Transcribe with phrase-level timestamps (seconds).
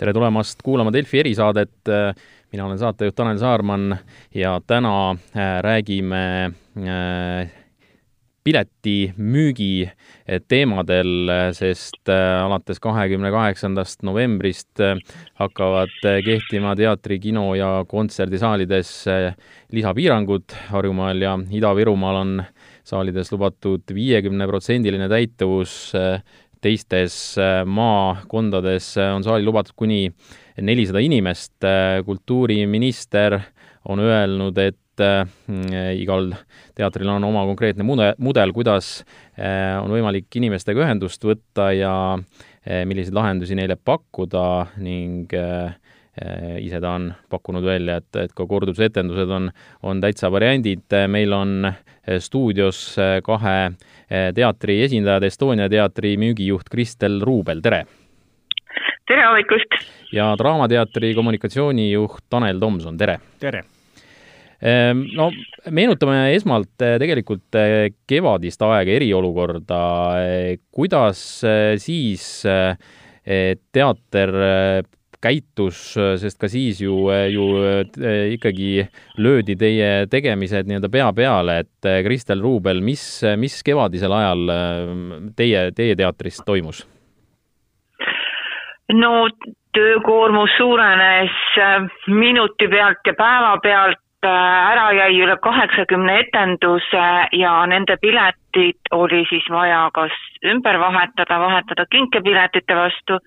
[0.00, 1.90] tere tulemast kuulama Delfi erisaadet.
[2.52, 3.98] mina olen saatejuht Tanel Saarman
[4.34, 7.50] ja täna äh, räägime äh,
[8.44, 14.80] piletimüügi äh, teemadel, sest alates kahekümne kaheksandast novembrist
[15.34, 15.92] hakkavad
[16.24, 19.04] kehtima teatri, kino ja kontserdisaalides
[19.72, 20.56] lisapiirangud.
[20.72, 22.36] Harjumaal ja Ida-Virumaal on
[22.84, 25.92] saalides lubatud viiekümneprotsendiline täituvus
[26.64, 30.10] teistes äh, maakondades äh, on saali lubatud kuni
[30.60, 31.56] nelisada inimest.
[31.64, 33.40] Äh, kultuuriminister
[33.88, 34.76] on öelnud, et
[35.96, 36.26] igal
[36.76, 38.98] teatril on oma konkreetne mude-, mudel, kuidas
[39.40, 41.92] on võimalik inimestega ühendust võtta ja
[42.84, 44.42] milliseid lahendusi neile pakkuda
[44.84, 45.32] ning
[46.60, 49.48] ise ta on pakkunud välja, et, et ka kordusetendused on,
[49.82, 50.84] on täitsa variandid.
[51.08, 51.72] meil on
[52.20, 52.82] stuudios
[53.24, 53.56] kahe
[54.34, 57.84] teatri esindajad, Estonia teatri müügijuht Kristel Ruubel, tere!
[59.08, 59.80] tere hommikust!
[60.12, 63.20] ja Draamateatri kommunikatsioonijuht Tanel Tomson, tere!
[63.40, 63.64] tere!
[65.16, 65.30] No
[65.72, 67.56] meenutame esmalt tegelikult
[68.10, 69.80] kevadist aega, eriolukorda.
[70.68, 71.22] kuidas
[71.80, 72.26] siis
[73.24, 74.34] teater
[75.22, 75.80] käitus,
[76.20, 76.94] sest ka siis ju,
[77.32, 78.86] ju eh, ikkagi
[79.20, 83.04] löödi teie tegemised nii-öelda pea peale, et eh, Kristel Ruubel, mis,
[83.40, 84.94] mis kevadisel ajal eh,
[85.36, 86.86] teie, teie teatris toimus?
[88.90, 89.28] no
[89.76, 91.34] töökoormus suurenes
[92.10, 97.04] minuti pealt ja päeva pealt, ära jäi üle kaheksakümne etenduse
[97.38, 103.20] ja nende piletid oli siis vaja kas ümber vahetada, vahetada kinkepiletite vastu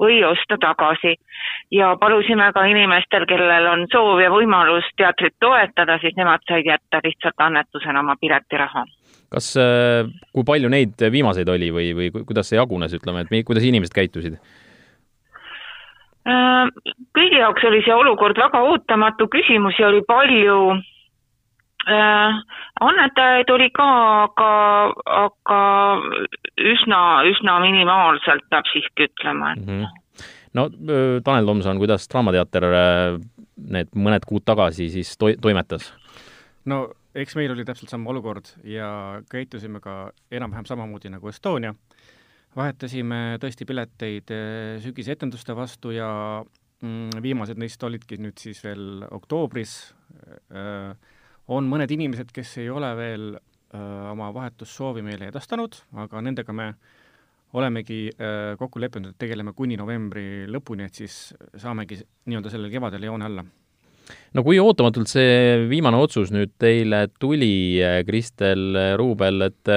[0.00, 1.16] või osta tagasi.
[1.70, 7.00] ja palusime ka inimestel, kellel on soov ja võimalus teatrit toetada, siis nemad said jätta
[7.04, 8.84] lihtsalt annetusena oma piletiraha.
[9.30, 13.64] kas, äh, kui palju neid viimaseid oli või, või kuidas see jagunes, ütleme, et kuidas
[13.64, 14.38] inimesed käitusid?
[16.24, 16.68] Äh,
[17.16, 20.80] kõigi jaoks oli see olukord väga ootamatu, küsimusi oli palju
[21.84, 23.88] annetajaid oli ka,
[24.24, 24.50] aga,
[25.24, 25.60] aga
[26.72, 29.66] üsna, üsna minimaalselt, peab siiski ütlema mm.
[29.68, 30.26] -hmm.
[30.54, 30.68] no
[31.24, 32.68] Tanel Tomson, kuidas Draamateater
[33.56, 35.92] need mõned kuud tagasi siis toi-, toimetas?
[36.64, 41.74] no eks meil oli täpselt sama olukord ja käitusime ka enam-vähem samamoodi nagu Estonia.
[42.56, 44.30] vahetasime tõesti pileteid
[44.82, 46.44] sügisetenduste vastu ja
[46.82, 49.94] mm, viimased neist olidki nüüd siis veel oktoobris
[50.54, 50.94] äh,
[51.52, 53.80] on mõned inimesed, kes ei ole veel öö,
[54.12, 56.70] oma vahetussoovi meile edastanud, aga nendega me
[57.54, 63.06] olemegi öö, kokku leppinud, et tegeleme kuni novembri lõpuni, et siis saamegi nii-öelda sellel kevadel
[63.10, 63.44] joone alla.
[64.34, 69.72] no kui ootamatult see viimane otsus nüüd teile tuli, Kristel Ruubel, et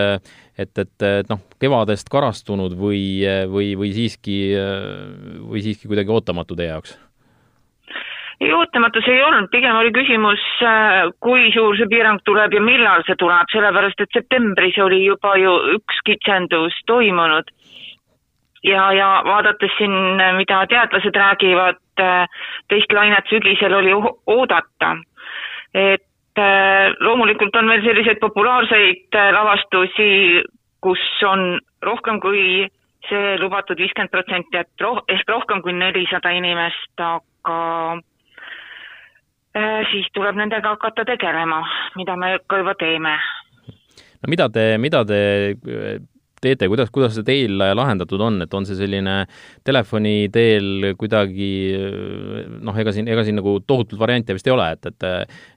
[0.57, 4.39] et, et, et noh, kevadest karastunud või, või, või siiski,
[5.45, 6.97] või siiski kuidagi ootamatu teie jaoks?
[8.41, 13.05] Ei, ootamatus ei olnud, pigem oli küsimus, äh, kui suur see piirang tuleb ja millal
[13.07, 17.49] see tuleb, sellepärast et septembris oli juba ju üks kitsendus toimunud.
[18.63, 19.93] ja, ja vaadates siin,
[20.37, 22.25] mida teadlased räägivad, äh,
[22.69, 23.93] teist lainet sügisel oli
[24.27, 24.97] oodata.
[25.73, 30.43] et äh, loomulikult on veel selliseid populaarseid lavastusi,
[30.81, 32.67] kus on rohkem kui
[33.07, 37.97] see lubatud viiskümmend protsenti, et roh-, ehk rohkem kui nelisada inimest, aga
[39.91, 41.63] siis tuleb nendega hakata tegelema,
[41.97, 43.15] mida me ka juba teeme.
[44.21, 45.19] no mida te, mida te
[45.53, 45.97] äh,
[46.41, 49.15] teete, kuidas, kuidas see teil lahendatud on, et on see selline
[49.65, 51.49] telefoni teel kuidagi
[52.61, 55.07] noh, ega siin, ega siin nagu tohutult variante vist ei ole, et, et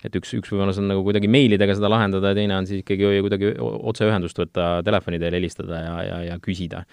[0.09, 3.19] et üks, üks võimalus on nagu kuidagi meilidega seda lahendada ja teine on siis ikkagi
[3.27, 6.85] kuidagi otseühendust võtta, telefoni teel helistada ja, ja, ja küsida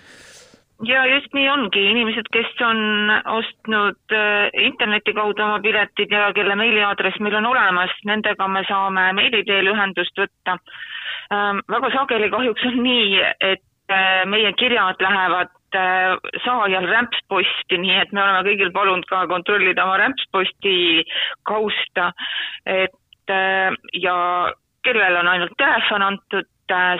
[0.85, 6.55] ja just nii ongi, inimesed, kes on ostnud äh, interneti kaudu oma piletid ja kelle
[6.59, 10.57] meiliaadress meil on olemas, nendega me saame meili teel ühendust võtta
[11.33, 11.63] ähm,.
[11.71, 16.13] väga sageli kahjuks on nii, et äh, meie kirjad lähevad äh,
[16.45, 20.77] saajal rämpsposti, nii et me oleme kõigil palunud ka kontrollida oma rämpsposti
[21.47, 22.11] kausta,
[22.65, 22.93] et
[23.27, 24.15] ja
[24.87, 26.47] kellel on ainult telefon antud,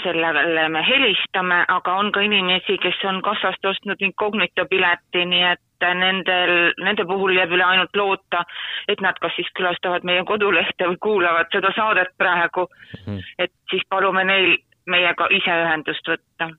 [0.04, 5.88] sellele me helistame, aga on ka inimesi, kes on kassast ostnud incognito pileti, nii et
[6.00, 8.44] nendel, nende puhul jääb üle ainult loota,
[8.88, 13.04] et nad kas siis külastavad meie kodulehte või kuulavad seda saadet praegu mm.
[13.06, 13.24] -hmm.
[13.38, 16.58] et siis palume neil meiega ise ühendust võtta mm.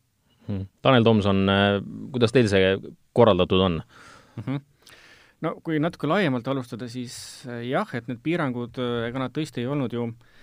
[0.48, 0.66] -hmm.
[0.82, 1.82] Tanel Tomson, äh,
[2.12, 2.76] kuidas teil see
[3.12, 3.82] korraldatud on
[4.36, 4.42] mm?
[4.42, 4.60] -hmm
[5.42, 9.66] no kui natuke laiemalt alustada, siis äh, jah, et need piirangud, ega nad tõesti ei
[9.66, 10.37] olnud ju äh, Äh,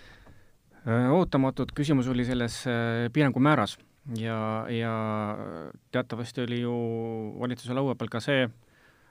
[0.85, 3.77] ootamatud küsimus oli selles äh, piirangu määras
[4.19, 4.93] ja, ja
[5.91, 6.75] teatavasti oli ju
[7.39, 8.45] valitsuse laua peal ka see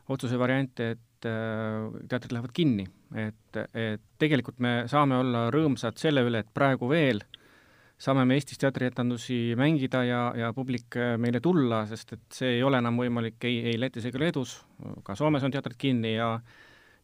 [0.08, 2.84] otsuse variante, et teatrid lähevad kinni.
[3.16, 7.22] et, et tegelikult me saame olla rõõmsad selle üle, et praegu veel
[7.96, 12.82] saame me Eestis teatrietendusi mängida ja, ja publik meile tulla, sest et see ei ole
[12.82, 14.58] enam võimalik ei, ei Lätis ega Leedus,
[15.06, 16.36] ka Soomes on teatrid kinni ja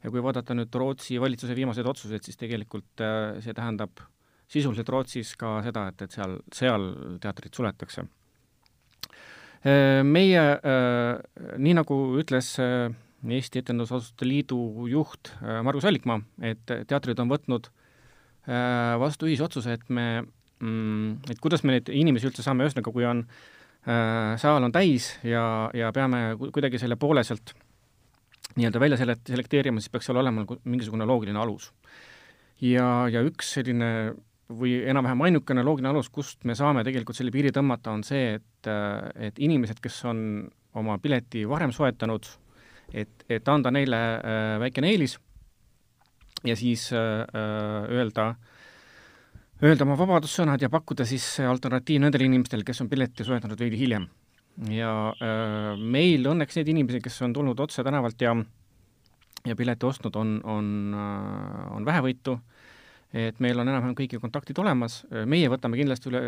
[0.01, 3.03] ja kui vaadata nüüd Rootsi valitsuse viimaseid otsuseid, siis tegelikult
[3.41, 4.05] see tähendab
[4.51, 6.89] sisuliselt Rootsis ka seda, et, et seal, seal
[7.23, 8.07] teatrid suletakse.
[9.61, 10.43] Meie,
[11.61, 15.35] nii nagu ütles Eesti Etendusasutuste Liidu juht
[15.67, 17.69] Margus Allikmaa, et teatrid on võtnud
[19.03, 20.25] vastu ühisotsuse, et me,
[20.65, 23.21] mm, et kuidas me neid inimesi üldse saame, ühesõnaga kui on,
[23.85, 25.45] saal on täis ja,
[25.77, 27.53] ja peame kuidagi selle poole sealt
[28.57, 31.71] nii-öelda välja selekt-, selekteerima, siis peaks seal olema nagu mingisugune loogiline alus.
[32.61, 33.91] ja, ja üks selline
[34.59, 38.71] või enam-vähem ainukene loogiline alus, kust me saame tegelikult selle piiri tõmmata, on see, et,
[39.29, 40.23] et inimesed, kes on
[40.81, 42.29] oma pileti varem soetanud,
[42.93, 45.17] et, et anda neile äh, väikene eelis
[46.47, 47.27] ja siis äh,
[47.93, 48.33] öelda,
[49.63, 54.09] öelda oma vabadussõnad ja pakkuda siis alternatiiv nendele inimestele, kes on pileti soetanud veidi hiljem.
[54.71, 58.35] ja äh, meil õnneks neid inimesi, kes on tulnud otse tänavalt ja
[59.47, 60.67] ja pileti ostnud, on, on,
[61.73, 62.60] on vähevõitu äh,
[63.13, 66.21] et meil on enam-vähem kõigi kontaktid olemas, meie võtame kindlasti üle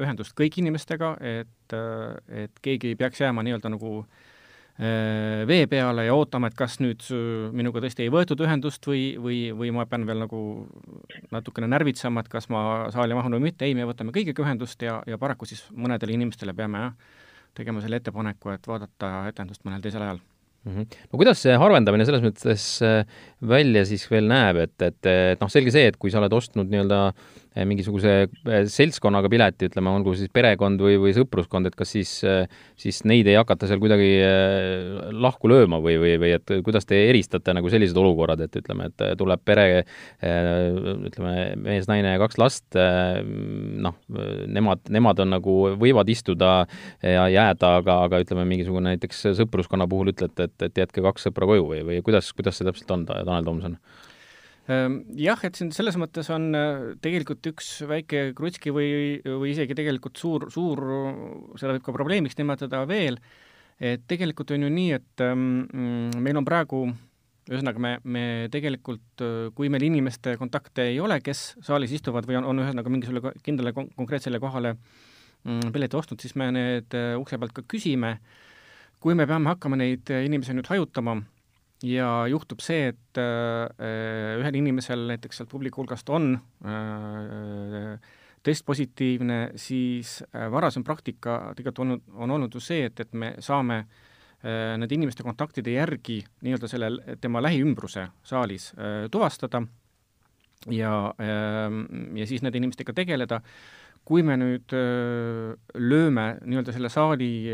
[0.00, 1.76] ühendust kõigi inimestega, et,
[2.32, 4.30] et keegi ei peaks jääma nii-öelda nagu äh,
[5.46, 7.04] vee peale ja ootama, et kas nüüd
[7.52, 10.40] minuga tõesti ei võetud ühendust või, või, või ma pean veel nagu
[11.34, 12.62] natukene närvitsema, et kas ma
[12.94, 16.56] saali mahun või mitte, ei, me võtame kõigiga ühendust ja, ja paraku siis mõnedele inimestele
[16.56, 16.96] peame jah,
[17.54, 20.22] tegema selle ettepaneku, et vaadata etendust mõnel teisel ajal
[20.64, 20.72] mm.
[20.72, 20.86] -hmm.
[21.12, 23.04] no kuidas see harvendamine selles mõttes äh,
[23.40, 26.70] välja siis veel näeb, et, et, et noh, selge see, et kui sa oled ostnud
[26.70, 27.00] nii-öelda
[27.66, 32.44] mingisuguse eh, seltskonnaga pileti, ütleme, olgu siis perekond või, või sõpruskond, et kas siis, eh,
[32.78, 34.10] siis neid ei hakata seal kuidagi
[35.18, 39.04] lahku lööma või, või, või et kuidas te eristate nagu sellised olukorrad, et ütleme, et
[39.18, 39.84] tuleb pere,
[40.22, 43.96] ütleme, mees, naine ja kaks last, noh,
[44.46, 46.52] nemad, nemad on nagu, võivad istuda
[47.02, 51.48] ja jääda, aga, aga ütleme, mingisugune näiteks sõpruskonna puhul ütlete, et, et jätke kaks sõpra
[51.50, 53.78] koju või, või kuidas, kuidas see täpselt on, Tanel Tomson?
[54.70, 59.74] Ehm, jah, et siin selles mõttes on äh, tegelikult üks väike krutski või, või isegi
[59.74, 60.82] tegelikult suur, suur,
[61.58, 63.18] seda võib ka probleemiks nimetada veel,
[63.82, 65.64] et tegelikult on ju nii, et ähm,
[66.22, 66.84] meil on praegu
[67.50, 72.38] ühesõnaga, me, me tegelikult, äh, kui meil inimeste kontakte ei ole, kes saalis istuvad või
[72.38, 77.40] on, on ühesõnaga mingisugusele kindlale konkreetsele kohale mm, pileti ostnud, siis me need äh, ukse
[77.40, 78.18] pealt ka küsime.
[79.00, 81.16] kui me peame hakkama neid inimesi nüüd hajutama,
[81.86, 87.96] ja juhtub see, et äh, ühel inimesel näiteks sealt publiku hulgast on äh,
[88.44, 93.34] test positiivne, siis äh, varasem praktika tegelikult olnud, on olnud ju see, et, et me
[93.40, 93.84] saame
[94.40, 98.70] nende inimeste kontaktide järgi nii-öelda selle, tema lähiümbruse saalis
[99.12, 99.60] tuvastada
[100.72, 101.82] ja, ähm,
[102.16, 103.42] ja siis nende inimestega tegeleda.
[104.08, 104.72] kui me nüüd
[105.76, 107.52] lööme nii-öelda selle saali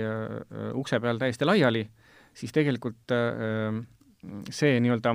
[0.78, 1.82] ukse peal täiesti laiali,
[2.38, 3.10] siis tegelikult
[4.50, 5.14] see nii-öelda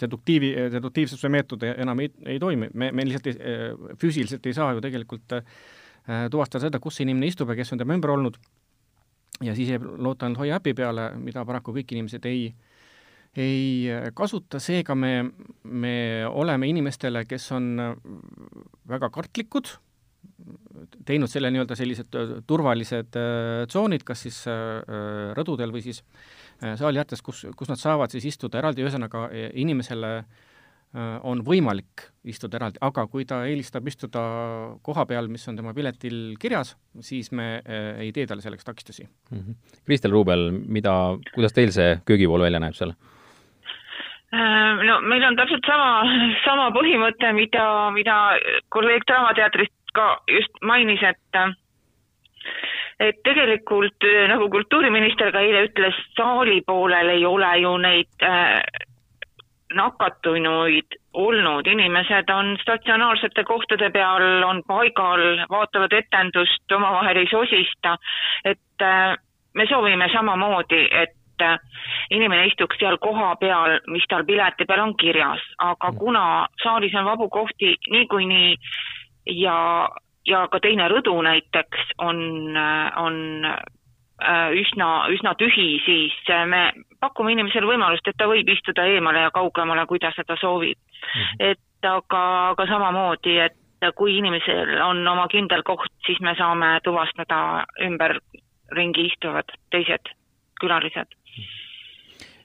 [0.00, 3.54] deduktiivi, deduktiivsuse meetod enam ei, ei toimi, me, me lihtsalt ei,
[4.00, 7.82] füüsiliselt ei saa ju tegelikult äh, tuvastada seda, kus see inimene istub ja kes on
[7.82, 8.38] tema ümber olnud,
[9.44, 12.48] ja siis jääb loota ainult Hoia äpi peale, mida paraku kõik inimesed ei,
[13.38, 15.14] ei kasuta, seega me,
[15.64, 15.96] me
[16.28, 17.74] oleme inimestele, kes on
[18.90, 19.76] väga kartlikud,
[21.06, 22.16] teinud selle nii-öelda sellised
[22.48, 27.70] turvalised äh, tsoonid, kas siis äh, rõdudel või siis äh, Äh, saali ääres, kus, kus
[27.70, 33.26] nad saavad siis istuda eraldi, ühesõnaga e, inimesele äh, on võimalik istuda eraldi, aga kui
[33.28, 34.22] ta eelistab istuda
[34.82, 39.04] koha peal, mis on tema piletil kirjas, siis me äh, ei tee talle selleks takistusi
[39.04, 39.38] mm.
[39.38, 39.82] -hmm.
[39.84, 42.94] Kristel Ruubel, mida, kuidas teil see köögipool välja näeb seal?
[44.34, 46.02] no meil on täpselt sama,
[46.44, 48.14] sama põhimõte, mida, mida
[48.68, 51.54] kolleeg Draamateatrist ka just mainis, et
[53.00, 58.60] et tegelikult äh, nagu kultuuriminister ka eile ütles, saali poolel ei ole ju neid äh,
[59.74, 67.96] nakatunuid olnud, inimesed on statsionaarsete kohtade peal, on paigal, vaatavad etendust, omavahel ei sosista,
[68.44, 69.16] et äh,
[69.54, 71.58] me soovime samamoodi, et äh,
[72.10, 75.98] inimene istuks seal koha peal, mis tal pileti peal on kirjas, aga mm.
[75.98, 76.24] kuna
[76.62, 78.56] saalis on vabu kohti niikuinii
[79.42, 79.88] ja
[80.26, 82.56] ja ka teine rõdu näiteks on,
[82.96, 86.16] on äh, üsna, üsna tühi, siis
[86.48, 90.78] me pakume inimesele võimalust, et ta võib istuda eemale ja kaugemale, kui ta seda soovib
[90.78, 91.20] mm.
[91.20, 91.50] -hmm.
[91.50, 93.60] et aga, aga samamoodi, et
[93.94, 100.14] kui inimesel on oma kindel koht, siis me saame tuvastada ümberringi istuvad teised
[100.60, 101.10] külalised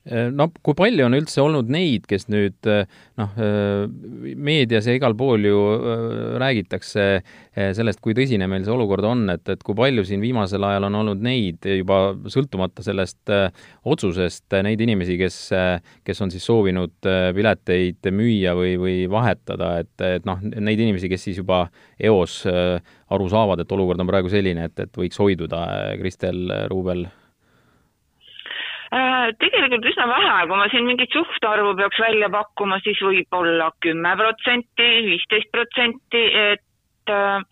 [0.08, 2.88] no kui palju on üldse olnud neid, kes nüüd äh,
[3.20, 3.84] noh, äh,
[4.40, 5.60] meedias ja igal pool ju
[6.40, 7.08] räägitakse
[7.76, 11.00] sellest, kui tõsine meil see olukord on, et, et kui palju siin viimasel ajal on
[11.02, 13.34] olnud neid juba sõltumata sellest
[13.84, 15.40] otsusest, neid inimesi, kes,
[16.08, 16.96] kes on siis soovinud
[17.36, 21.66] pileteid müüa või, või vahetada, et, et noh, neid inimesi, kes siis juba
[22.00, 25.66] eos aru saavad, et olukord on praegu selline, et, et võiks hoiduda,
[26.00, 27.19] Kristel Ruubel Äh,
[28.90, 34.90] tegelikult üsna vähe, kui ma siin mingit suhtarvu peaks välja pakkuma, siis võib-olla kümme protsenti,
[35.06, 37.44] viisteist protsenti, et, äh,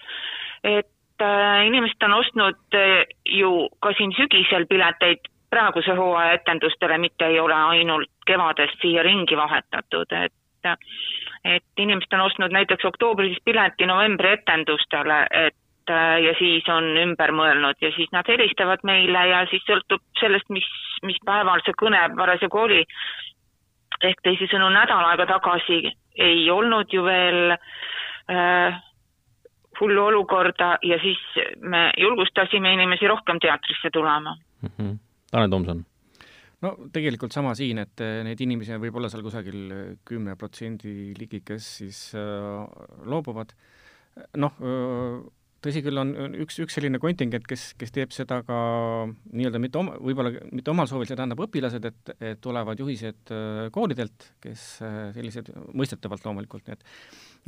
[0.64, 2.80] et äh, inimesed on ostnud
[3.38, 3.52] ju
[3.82, 10.12] ka siin sügisel pileteid praeguse hooaja etendustele, mitte ei ole ainult kevadest siia ringi vahetatud,
[10.24, 10.34] et
[11.48, 17.32] et inimesed on ostnud näiteks oktoobris pileti novembri etendustele, et Äh, ja siis on ümber
[17.36, 20.68] mõelnud ja siis nad helistavad meile ja siis sõltub sellest, mis,
[21.08, 22.84] mis päeval see kõne parasjagu oli.
[24.04, 25.80] ehk teisisõnu, nädal aega tagasi
[26.22, 28.82] ei olnud ju veel äh,
[29.80, 31.20] hullu olukorda ja siis
[31.62, 34.70] me julgustasime inimesi rohkem teatrisse tulema mm.
[34.70, 34.98] -hmm.
[35.32, 35.86] Tanel Tomson
[36.62, 39.74] no tegelikult sama siin, et äh, neid inimesi võib olla seal kusagil
[40.06, 42.66] kümme protsendi ligi, kes siis äh,
[43.06, 43.54] loobuvad.
[44.38, 44.54] noh,
[45.64, 48.58] tõsi küll, on üks, üks selline kontingent, kes, kes teeb seda ka
[49.10, 53.62] nii-öelda mitte oma, võib-olla mitte omal soovil, see tähendab õpilased, et, et tulevad juhised äh,
[53.74, 56.84] koolidelt, kes äh, sellised, mõistetavalt loomulikult, et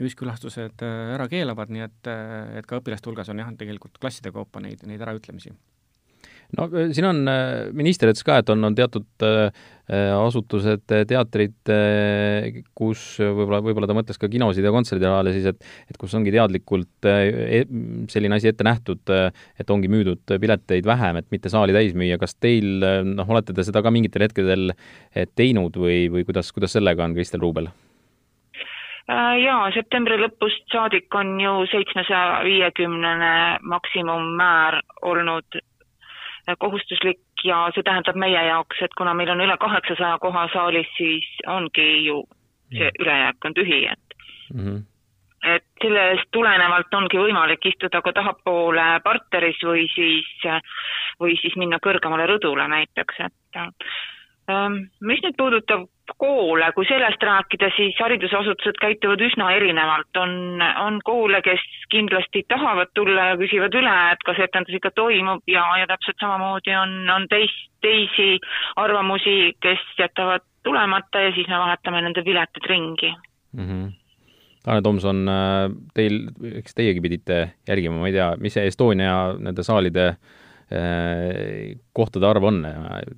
[0.02, 2.14] ühiskülastused äh, ära keelavad, nii et,
[2.62, 5.54] et ka õpilaste hulgas on jah, tegelikult klasside kaupa neid, neid äraütlemisi
[6.58, 9.50] no äh, siin on, äh, minister ütles ka, et on, on teatud äh,
[9.90, 11.72] asutused, teatrid,
[12.78, 17.08] kus võib-olla, võib-olla ta mõtles ka kinosid ja kontserdisaale siis, et et kus ongi teadlikult
[17.10, 17.64] e-,
[18.14, 19.02] selline asi ette nähtud,
[19.58, 23.66] et ongi müüdud pileteid vähem, et mitte saali täis müüa, kas teil, noh, olete te
[23.66, 24.76] seda ka mingitel hetkedel
[25.34, 27.72] teinud või, või kuidas, kuidas sellega on, Kristel Ruubel?
[29.10, 33.34] Jaa, septembri lõpust saadik on ju seitsmesaja viiekümnene
[33.74, 35.58] maksimummäär olnud
[36.60, 41.28] kohustuslik ja see tähendab meie jaoks, et kuna meil on üle kaheksasaja koha saalis, siis
[41.48, 42.24] ongi ju
[42.74, 44.16] see ülejääk on tühi, et
[44.54, 44.82] mm -hmm.
[45.56, 50.28] et sellest tulenevalt ongi võimalik istuda ka tahapoole parteris või siis,
[51.20, 53.62] või siis minna kõrgemale rõdule näiteks, et
[54.50, 60.34] ähm, mis nüüd puudutab koole, kui sellest rääkida, siis haridusasutused käituvad üsna erinevalt, on,
[60.84, 65.64] on koole, kes kindlasti tahavad tulla ja küsivad üle, et kas etendus ikka toimub ja,
[65.80, 68.36] ja täpselt samamoodi on, on teist, teisi
[68.76, 73.14] arvamusi, kes jätavad tulemata ja siis me vahetame nende piletid ringi
[73.54, 73.66] mm.
[73.66, 73.88] -hmm.
[74.64, 76.20] Tanel Tomson, äh, teil,
[76.56, 82.44] eks teiegi pidite jälgima, ma ei tea, mis see Estonia nende saalide äh, kohtade arv
[82.44, 82.66] on,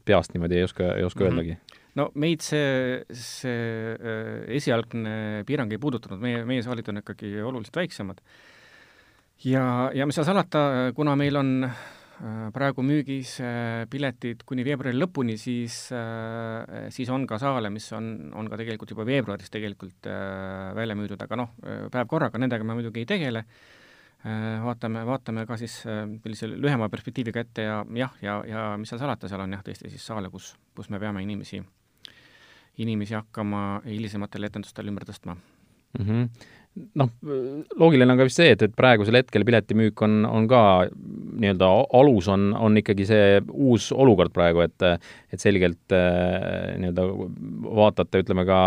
[0.05, 1.39] peast niimoodi ei oska, ei oska mm -hmm.
[1.39, 7.33] öeldagi no meid see, see äh, esialgne piirang ei puudutanud, meie, meie saalid on ikkagi
[7.43, 8.21] oluliselt väiksemad.
[9.45, 14.95] ja, ja mis seal salata, kuna meil on äh, praegu müügis äh, piletid kuni veebruari
[14.95, 15.83] lõpuni, siis,
[16.95, 20.07] siis on ka saale, mis on, on ka tegelikult juba veebruaris tegelikult
[20.77, 21.53] välja müüdud, aga noh,
[21.91, 23.45] päev korraga, nendega me muidugi ei tegele.
[24.21, 29.25] Vaatame, vaatame ka siis sellise lühema perspektiiviga ette ja jah, ja, ja mis seal salata,
[29.25, 31.57] seal on jah, tõesti siis saale, kus, kus me peame inimesi
[32.77, 36.05] inimesi hakkama hilisematel etendustel ümber tõstma mm.
[36.05, 36.57] -hmm
[36.95, 37.09] noh,
[37.79, 40.61] loogiline on ka vist see, et, et praegusel hetkel piletimüük on, on ka
[40.91, 44.85] nii-öelda alus on, on ikkagi see uus olukord praegu, et
[45.31, 47.07] et selgelt äh, nii-öelda
[47.81, 48.61] vaatate, ütleme ka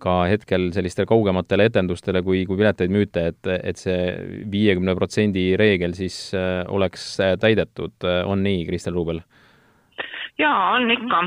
[0.00, 3.98] ka hetkel sellistele kaugematele etendustele, kui, kui pileteid müüte, et, et see
[4.48, 9.20] viiekümne protsendi reegel siis äh, oleks täidetud, on nii, Kristel Ruubel?
[10.40, 11.20] Jaa, on ikka.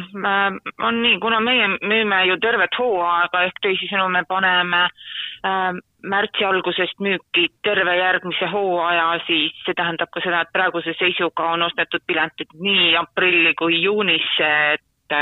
[0.88, 5.72] on nii, kuna meie müüme ju tervet hooaega, ehk teisisõnu me paneme äh,
[6.04, 11.68] märtsi algusest müüki terve järgmise hooaja, siis see tähendab ka seda, et praeguse seisuga on
[11.70, 15.18] ostetud piletid nii aprilli kui juunisse, et,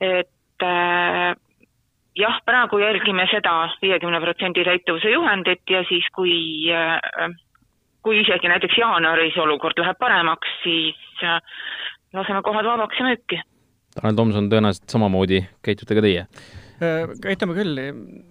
[0.00, 1.34] et äh,
[2.18, 6.34] jah, praegu jälgime seda viiekümne protsendi täituvuse juhendit ja siis, kui
[6.74, 7.36] äh,
[8.02, 11.40] kui isegi näiteks jaanuaris olukord läheb paremaks, siis äh,
[12.16, 13.42] laseme kohad vabaks ja müüki.
[13.98, 16.26] Tanel Tomson, tõenäoliselt samamoodi käitute ka teie?
[16.78, 17.80] Äh, käitume küll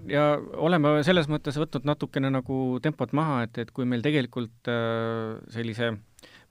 [0.07, 0.27] ja
[0.63, 5.91] oleme selles mõttes võtnud natukene nagu tempot maha, et, et kui meil tegelikult äh, sellise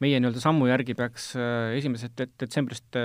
[0.05, 2.99] meie nii-öelda sammu järgi peaks äh, esimesest detsembrist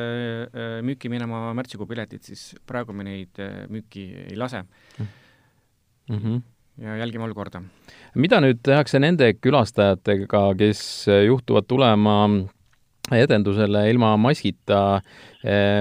[0.84, 3.40] müüki minema märtsikuu piletid, siis praegu me neid
[3.72, 6.18] müüki ei lase mm.
[6.18, 6.42] -hmm
[6.82, 7.62] ja jälgime olukorda.
[8.16, 12.16] mida nüüd tehakse nende külastajatega, kes juhtuvad tulema
[13.20, 15.01] etendusele ilma maskita.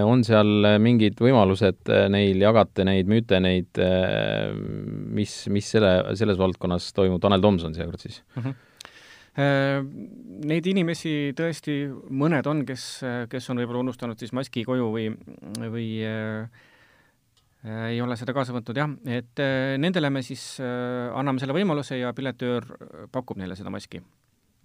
[0.09, 3.77] on seal mingid võimalused neil, jagate neid müüte, neid,
[5.13, 8.43] mis, mis selle, selles valdkonnas toimub, Tanel Tomson seekord siis mm?
[8.43, 8.59] -hmm
[9.41, 12.87] Neid inimesi tõesti mõned on, kes,
[13.31, 15.07] kes on võib-olla unustanud siis maski koju või,
[15.71, 15.87] või
[17.93, 19.43] ei ole seda kaasa võtnud jah, et
[19.79, 22.67] nendele me siis anname selle võimaluse ja piletöör
[23.13, 24.03] pakub neile seda maski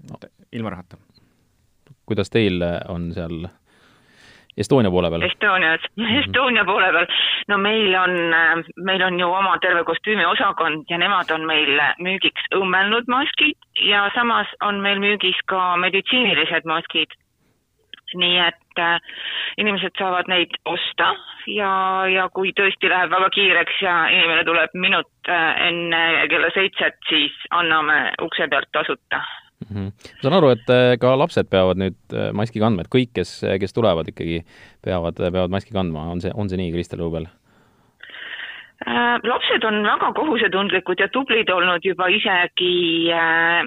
[0.10, 0.20] no.
[0.52, 0.98] ilma rahata.
[2.06, 3.46] Kuidas teil on seal
[4.58, 5.22] Estonia poole peal?
[5.22, 6.20] Estonias -hmm.
[6.20, 7.08] Estonia poole peal.
[7.48, 8.12] no meil on,
[8.78, 14.48] meil on ju oma terve kostüümiosakond ja nemad on meil müügiks õmmelnud maskid ja samas
[14.62, 17.12] on meil müügis ka meditsiinilised maskid.
[18.16, 19.00] nii et äh,
[19.58, 21.16] inimesed saavad neid osta
[21.48, 26.96] ja, ja kui tõesti läheb väga kiireks ja inimene tuleb minut äh, enne kella seitset,
[27.10, 29.20] siis anname ukse pealt tasuta
[29.62, 29.76] mm.
[29.76, 29.92] -hmm.
[29.92, 33.40] ma saan aru, et äh, ka lapsed peavad nüüd äh, maski kandma, et kõik, kes,
[33.60, 34.44] kes tulevad ikkagi,
[34.86, 37.28] peavad, peavad maski kandma, on see, on see nii, Kristel Ruubel?
[38.88, 43.64] Äh, lapsed on väga kohusetundlikud ja tublid olnud juba isegi äh,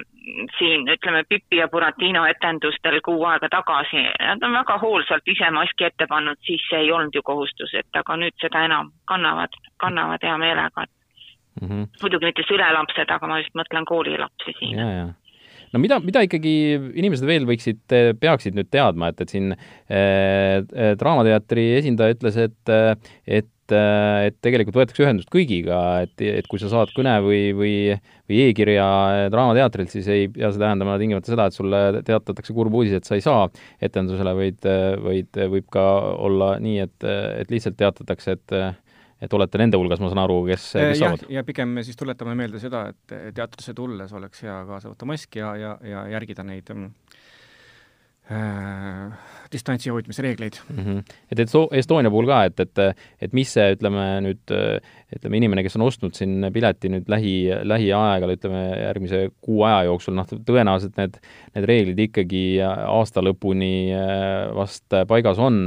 [0.57, 4.03] siin ütleme Pipi ja Buratino etendustel kuu aega tagasi.
[4.19, 8.01] Nad on väga hoolsalt ise maski ette pannud, siis see ei olnud ju kohustus, et
[8.01, 11.67] aga nüüd seda enam kannavad, kannavad hea meelega mm.
[11.67, 11.87] -hmm.
[12.01, 14.77] muidugi mitte sülelapsed, aga ma just mõtlen koolilapsi siin
[15.73, 16.55] no mida, mida ikkagi
[16.99, 17.83] inimesed veel võiksid,
[18.21, 20.59] peaksid nüüd teadma, et, et siin äh,
[20.99, 22.75] Draamateatri esindaja ütles, et,
[23.39, 27.73] et et tegelikult võetakse ühendust kõigiga, et, et kui sa saad kõne või, või,
[28.29, 28.87] või e-kirja
[29.29, 33.19] Draamateatrilt, siis ei pea see tähendama tingimata seda, et sulle teatatakse kurb uudis, et sa
[33.19, 33.47] ei saa
[33.85, 34.69] etendusele, vaid,
[35.05, 35.85] vaid võib ka
[36.17, 37.09] olla nii, et,
[37.43, 38.57] et lihtsalt teatatakse, et
[39.19, 41.25] et olete nende hulgas, ma saan aru, kes, kes äh, saavad?
[41.33, 45.39] ja pigem me siis tuletame meelde seda, et teatrisse tulles oleks hea kaasa võtta mask
[45.41, 47.17] ja, ja, ja järgida neid mm,
[48.31, 50.79] äh, distantsi hoidmise reegleid mm.
[50.85, 51.15] -hmm.
[51.31, 51.49] et, et
[51.81, 52.81] Estonia puhul ka, et, et,
[53.21, 54.53] et mis see, ütleme nüüd,
[55.15, 60.15] ütleme inimene, kes on ostnud siin pileti nüüd lähi, lähiaegal, ütleme järgmise kuu aja jooksul,
[60.15, 61.17] noh, tõenäoliselt need,
[61.57, 65.65] need reeglid ikkagi aasta lõpuni äh, vast paigas on,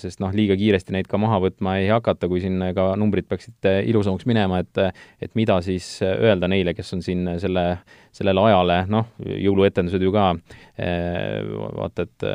[0.00, 3.68] sest noh, liiga kiiresti neid ka maha võtma ei hakata, kui siin ka numbrid peaksid
[3.88, 4.82] ilusamaks minema, et
[5.24, 7.64] et mida siis öelda neile, kes on siin selle,
[8.12, 10.32] sellele ajale, noh, jõuluetendused ju ka,
[10.80, 11.40] äh,
[11.80, 12.28] vaata, et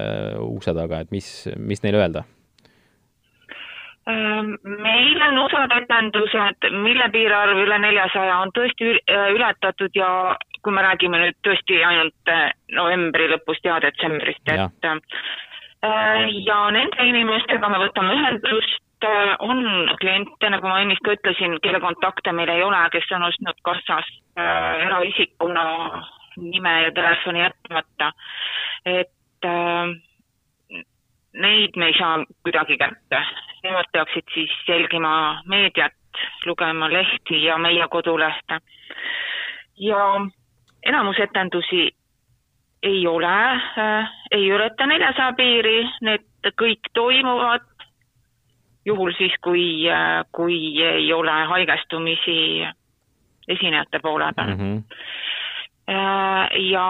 [0.45, 2.25] ukse taga, et mis, mis neile öelda?
[4.05, 10.09] Ehm, meil on osad etendused, mille piirarv üle neljasaja on tõesti äh, ületatud ja
[10.61, 14.99] kui me räägime nüüd tõesti ainult äh, novembri lõpust ja detsembrist, et äh,
[16.45, 18.81] ja nende inimestega me võtame ühendust,
[19.45, 19.59] on
[19.99, 24.07] kliente, nagu ma ennist ka ütlesin, kelle kontakte meil ei ole, kes on ostnud kassas
[24.35, 25.65] eraisikuna
[26.37, 28.11] nime ja telefoni jätmata,
[28.85, 29.49] et
[31.35, 33.21] neid me ei saa kuidagi kätte.
[33.63, 35.93] Nemad peaksid siis jälgima meediat,
[36.45, 38.59] lugema lehti ja meie kodulehte.
[39.77, 40.25] ja
[40.85, 41.94] enamus etendusi
[42.85, 43.35] ei ole
[43.81, 47.65] äh,, ei ületa neljasaja piiri, need kõik toimuvad
[48.85, 52.65] juhul siis, kui äh,, kui ei ole haigestumisi
[53.47, 54.59] esinejate poole peal mm.
[54.59, 54.83] -hmm.
[56.71, 56.85] ja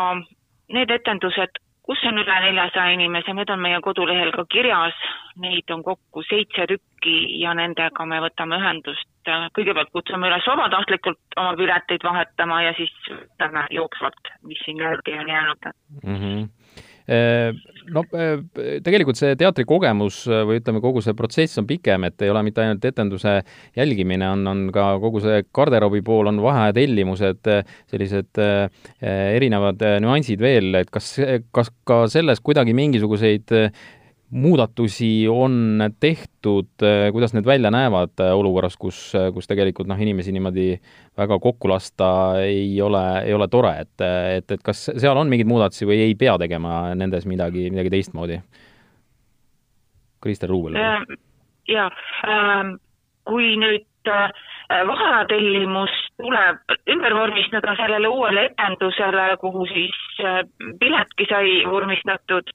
[0.71, 4.97] need etendused kus on üle neljasaja inimese, need on meie kodulehel ka kirjas,
[5.41, 9.11] neid on kokku seitse tükki ja nendega me võtame ühendust.
[9.57, 15.33] kõigepealt kutsume üles vabatahtlikult oma pileteid vahetama ja siis võtame jooksvalt, mis siin järgi on
[15.33, 15.71] jäänud
[16.03, 16.19] mm.
[16.19, 16.64] -hmm
[17.05, 18.01] no
[18.85, 22.85] tegelikult see teatrikogemus või ütleme, kogu see protsess on pikem, et ei ole mitte ainult
[22.89, 23.35] etenduse
[23.77, 27.51] jälgimine, on, on ka kogu see garderoobi pool, on vahetellimused,
[27.91, 28.41] sellised
[29.05, 31.13] erinevad nüansid veel, et kas,
[31.55, 33.53] kas ka selles kuidagi mingisuguseid
[34.29, 36.67] muudatusi on tehtud,
[37.11, 40.79] kuidas need välja näevad olukorras, kus, kus tegelikult noh, inimesi niimoodi
[41.17, 42.07] väga kokku lasta
[42.41, 44.05] ei ole, ei ole tore, et,
[44.37, 48.41] et, et kas seal on mingeid muudatusi või ei pea tegema nendes midagi, midagi teistmoodi?
[50.25, 50.73] Kristel Ruubel.
[51.69, 51.89] jaa,
[52.25, 52.75] ähm,
[53.29, 54.31] kui nüüd äh,
[54.89, 60.41] vahetellimus tuleb ümber vormistada sellele uuele etendusele, kuhu siis äh,
[60.81, 62.49] piletki sai vormistatud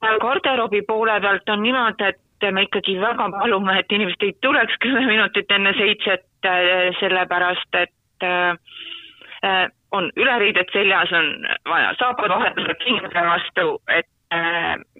[0.00, 5.04] garderoobi poole pealt on niimoodi, et me ikkagi väga palume, et inimesed ei tuleks kümme
[5.06, 8.56] minutit enne seitset, äh, sellepärast et äh,
[9.44, 11.28] äh, on üleriided seljas, on
[11.68, 14.08] vaja saapad vahetada kingade vastu, et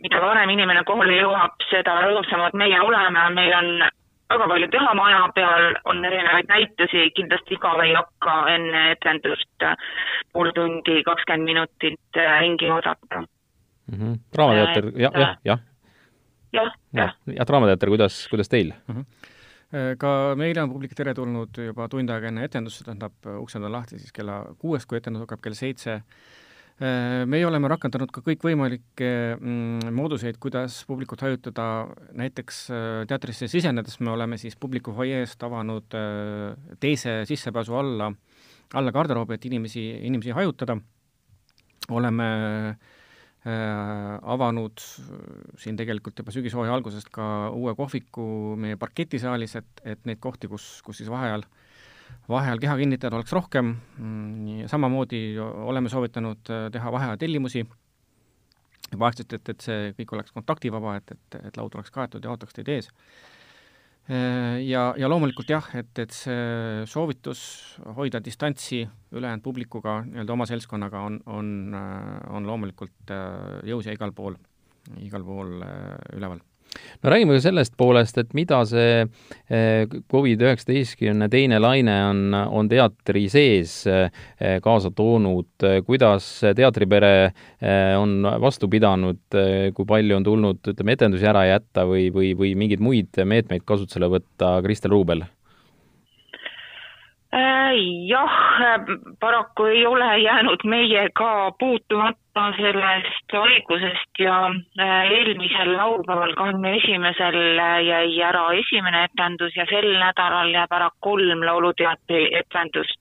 [0.02, 3.68] mida varem inimene kohale jõuab, seda rõõmsamad meie oleme, meil on
[4.32, 9.68] väga palju teha maja peal, on erinevaid näitusi, kindlasti igav ei hakka enne etendust
[10.32, 13.22] pool tundi, kakskümmend minutit ringi oodata
[13.90, 14.20] mm -hmm.?
[14.37, 15.61] Draamateater, jah, jah, jah.
[16.53, 17.14] jah, jah.
[17.26, 18.96] ja Draamateater, kuidas, kuidas teil mm?
[18.96, 19.05] -hmm
[19.98, 24.00] ka meile on publik teretulnud juba tund aega enne etendust, see tähendab, uksed on lahti
[24.03, 26.00] siis kella kuuest, kui etendus hakkab kell seitse
[26.81, 31.64] Äh, meie oleme rakendanud ka kõikvõimalikke mm, mooduseid, kuidas publikut hajutada,
[32.16, 38.09] näiteks äh, teatrisse sisenedes me oleme siis publiku fuajeest avanud äh, teise sissepääsu alla,
[38.81, 40.79] alla garderoobi, et inimesi, inimesi hajutada.
[41.90, 42.24] oleme
[43.40, 44.83] avanud
[45.57, 47.24] siin tegelikult juba sügishooaja algusest ka
[47.57, 48.24] uue kohviku
[48.61, 51.70] meie parketisaalis, et, et neid kohti, kus, kus siis vaheajal äh,
[52.29, 57.64] vaheajal keha kinnitajad oleks rohkem, mm, samamoodi oleme soovitanud äh, teha vaheaja tellimusi,
[58.92, 62.35] juba aegselt, et, et see kõik oleks kontaktivaba, et, et, et laud oleks kaetud ja
[62.35, 62.90] ootaks teid ees.
[64.11, 67.42] Äh, ja, ja loomulikult jah, et, et see soovitus
[67.94, 68.83] hoida distantsi
[69.14, 73.14] ülejäänud publikuga, nii-öelda oma seltskonnaga, on, on, äh, on loomulikult
[73.70, 74.38] jõus ja igal pool,
[74.99, 75.61] igal pool
[76.16, 76.42] üleval
[77.02, 83.26] no räägime ka sellest poolest, et mida see eh, Covid-19 teine laine on, on teatri
[83.33, 84.11] sees eh,
[84.62, 89.22] kaasa toonud, kuidas teatripere eh, on vastu pidanud,
[89.74, 94.11] kui palju on tulnud, ütleme, etendusi ära jätta või, või, või mingeid muid meetmeid kasutusele
[94.18, 95.26] võtta, Kristel Ruubel?
[97.33, 97.73] Äh,
[98.09, 98.31] jah,
[99.21, 107.38] paraku ei ole jäänud meie ka puutumata sellest haigusest ja äh, eelmisel laupäeval, kahekümne esimesel
[107.87, 112.99] jäi ära esimene etendus ja sel nädalal jääb ära kolm Lauluteatri etendust.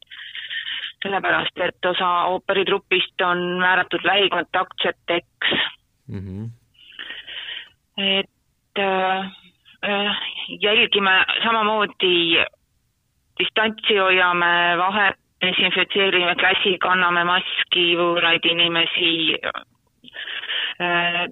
[1.01, 5.57] sellepärast, et osa ooperitrupist on määratud lähikontaktseteks
[6.07, 6.19] mm.
[6.19, 6.49] -hmm.
[7.97, 10.15] et äh,
[10.61, 12.45] jälgime samamoodi
[13.39, 19.11] distantsi hoiame, vahe, desinfitseerime käsi, kanname maski, võõraid inimesi
[20.83, 21.25] äh,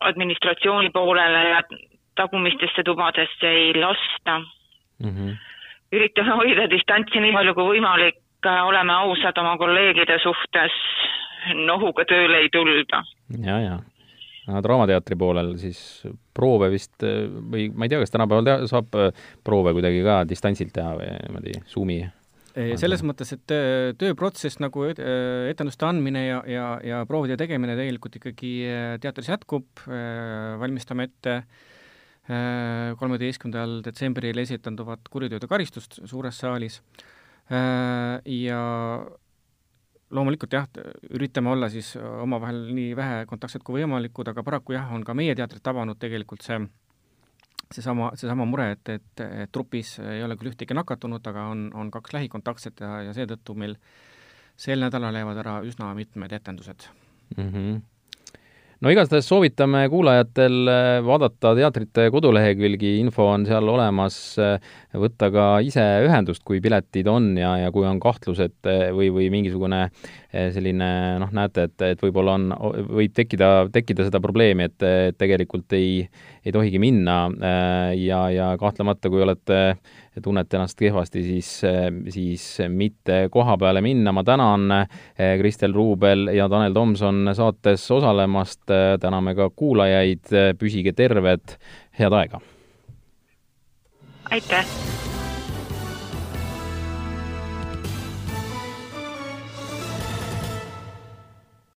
[0.00, 1.62] administratsiooni poolele ja
[2.16, 5.10] tagumistesse tubadesse ei lasta mm.
[5.10, 5.36] -hmm.
[5.92, 10.72] üritame hoida distantsi nii palju kui võimalik, oleme ausad oma kolleegide suhtes,
[11.66, 13.02] nohuga tööle ei tulda.
[13.46, 13.78] ja, ja
[14.48, 15.80] Draamateatri poolel siis
[16.34, 19.10] proove vist või ma ei tea, kas tänapäeval tea, saab äh,
[19.44, 22.00] proove kuidagi ka distantsilt teha või niimoodi Zoomi
[22.50, 28.50] selles mõttes, et töö, tööprotsess nagu etenduste andmine ja, ja, ja proovide tegemine tegelikult ikkagi
[29.00, 29.84] teatris jätkub,
[30.58, 31.36] valmistame ette
[33.00, 36.80] kolmeteistkümnendal detsembril esitanduvat kuriteod ja karistust suures saalis
[37.50, 38.60] ja
[40.10, 40.66] loomulikult jah,
[41.14, 45.34] üritame olla siis omavahel nii vähe kontaktsed kui võimalikud, aga paraku jah, on ka meie
[45.38, 46.58] teatrit tabanud tegelikult see
[47.70, 51.92] seesama, seesama mure, et, et, et trupis ei ole küll ühtegi nakatunut, aga on, on
[51.94, 53.76] kaks lähikontaktset ja, ja seetõttu meil
[54.60, 56.90] sel nädalal jäävad ära üsna mitmed etendused
[57.36, 57.48] mm.
[57.48, 57.80] -hmm
[58.80, 64.56] no igastahes soovitame kuulajatel äh, vaadata teatrite kodulehekülgi, info on seal olemas, äh,
[64.96, 69.28] võtta ka ise ühendust, kui piletid on ja, ja kui on kahtlused äh, või, või
[69.32, 69.86] mingisugune
[70.30, 70.88] selline
[71.18, 72.44] noh, näete, et, et võib-olla on,
[72.86, 76.04] võib tekkida, tekkida seda probleemi, et, et tegelikult ei,
[76.46, 77.16] ei tohigi minna
[77.98, 79.60] ja, ja kahtlemata, kui olete
[80.22, 81.50] tunnete ennast kehvasti, siis,
[82.14, 84.12] siis mitte koha peale minna.
[84.12, 88.62] ma tänan eh, Kristel Ruubel ja Tanel Tomson saates osalemast,
[89.00, 91.58] täname ka kuulajaid, püsige terved,
[91.98, 92.40] head aega!
[94.30, 95.09] aitäh!